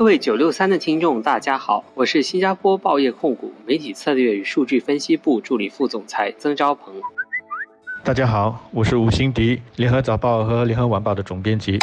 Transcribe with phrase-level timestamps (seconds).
[0.00, 6.94] 各位九六三的听众，大家好，我是新加坡报业控股媒体策略与数据分析部助理副总裁曾昭鹏。
[8.02, 11.78] 大家好，我是吴新迪，联合早报和联合晚报的总编辑。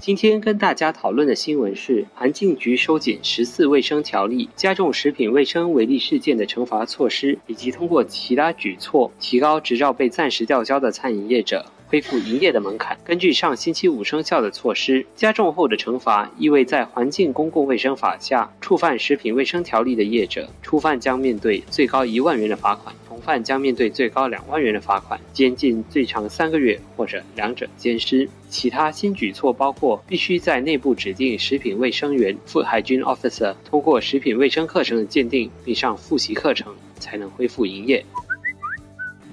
[0.00, 11.64] 今天跟大家讨论的新闻是，环境局收紧十四卫生条例，加重食品卫生违例事件的惩罚措施，以及通过其他举措提高执照被暂时吊销的餐饮业者。
[11.88, 12.96] 恢复营业的门槛。
[13.04, 28.28] 根据上星期五生效的措施，加重后的惩罚意味在环境公共卫生法下触犯食品卫生条例的业者，初犯将面对最高一万元的罚款，重犯将面对最高两万元的罚款，监禁最长三个月或者两者兼施。
[28.50, 38.04] 其他新举措包括必须在内部指定食品卫生员 （Food Hygiene Officer） 通过食品卫生课程的鉴定并上复习课程，才能恢复营业。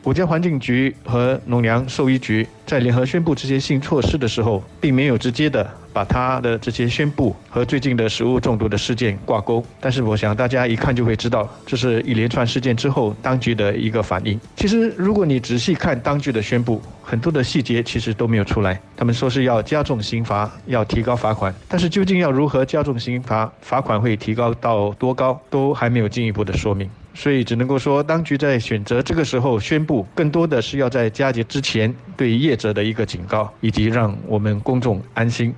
[0.05, 9.63] 国家环境局和农粮兽医局在联合宣布这些新措施的时候，并没有直接的把他的这些宣布和最近的食物中毒的事件挂钩。
[9.79, 14.37] 但是，我想大家一看就会知道，这是一连串事件之后当局的一个反应。
[14.57, 18.77] 其实，如果你仔细看当局的宣布，很多的细节其实都没有出来。
[18.97, 26.89] 他们说是要加重刑罚，要提高罚款，但是究竟要如何加重刑罚，罚款会提高到多高，都还没有进一步的说明。
[27.13, 35.55] 所以只能够说，当局在选择这个时候宣布，更多的是要在佳节之前对业者的一个警告，以及让我们公众安心。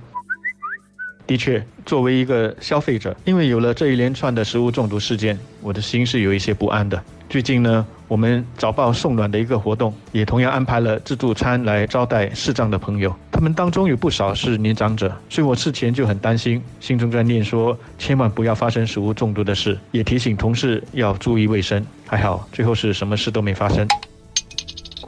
[1.28, 6.98] 的确，作为一个消费者，因为有了这一连串的食物中毒事件，我的心是有一些不安的。
[7.28, 13.14] 最近呢，我们早报送暖的一个活动，也同样安排了自助餐来招待视障的朋友。
[13.30, 21.84] 他们当中有不少是年长者，所以我事前就很担心，心中在念说，千万不要发生食物中毒的事，也提醒同事要注意卫生。
[22.06, 23.86] 还好，最后是什么事都没发生。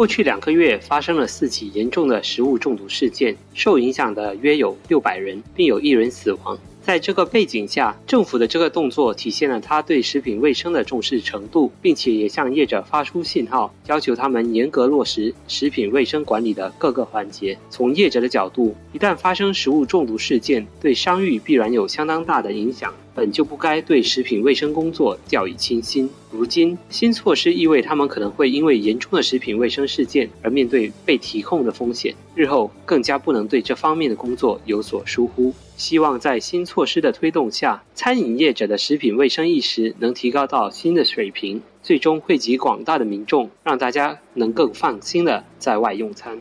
[0.01, 6.59] 过去两个月发生了四起严重的食物中毒事件，受影响的约有六百人，并有一人死亡。
[6.83, 17.57] 在这个背景下，政府的这个动作体现了他对食品卫生的重视程度，并且也向业者发出信号，要求他们严格落实食品卫生管理的各个环节。
[17.69, 22.93] 从业者的角度，一旦发生食物中毒事件，对商誉必然有相当大的影响。
[23.13, 26.09] 本就不该对食品卫生工作掉以轻心。
[26.31, 35.53] 如今新措施意味他们可能会因为严重的食品卫生事件而面对被提控的风险，日后更加不能对这方面的工作有所疏忽。
[35.81, 46.39] 希望在新措施的推动下，餐饮业者的食品卫生意识能提高到新的水平，最终惠及广大的民众，让大家能更放心的在外用餐。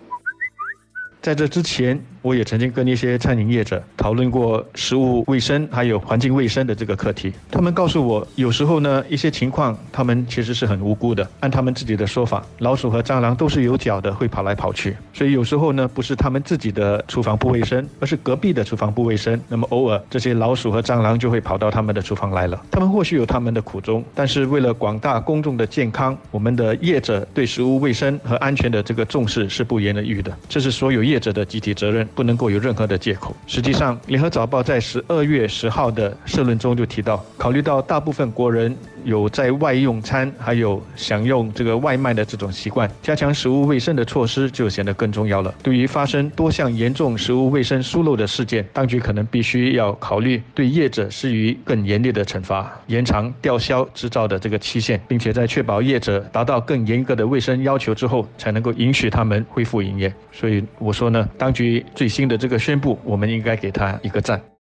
[1.21, 1.99] 在这之前。
[2.21, 7.31] 我也曾经跟一些餐饮业者讨论过食物卫生还有环境卫生的这个课题。
[7.49, 11.25] 他们告诉我，有时候呢，一些情况他们其实是很无辜的。
[11.39, 14.97] 按他们自己的说法，老鼠和蟑螂都是有脚的，会跑来跑去。
[15.13, 19.39] 所以有时候呢，不是他们自己的厨房不卫生，而是隔壁的厨房不卫生。
[19.47, 22.61] 那么偶尔这些老鼠和蟑螂就会跑到他们的厨房来了。
[22.69, 30.37] 他们或许有他们的苦衷，但是为了广大公众的健康，我们的业者对食物卫生和安全的这个重视是不言而喻的。
[30.49, 32.07] 这是所有业者的集体责任。
[32.15, 33.35] 不能够有任何的借口。
[33.47, 38.75] 实际上，《联合早报》在十二月十号的社论中就提到，考虑到大部分国人
[39.09, 45.53] 有在外用餐，还有享用这个外卖的这种习惯，加强食物卫生的措施就显得更重要了。
[45.61, 60.13] 对于发生多项严重食物卫生疏漏的事件，当局可能必须要考虑对业者施予更严厉的惩罚，延长吊销执照的这个期限，并且在确保业者达到更严格的卫生要求之后，才能够允许他们恢复营业。
[60.31, 61.83] 所以我说呢，当局。
[61.95, 64.49] 最新的这个宣布，我们应该给他一个赞。